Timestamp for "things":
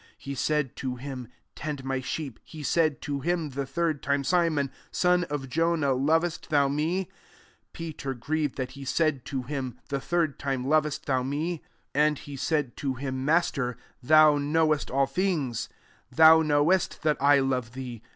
15.05-15.69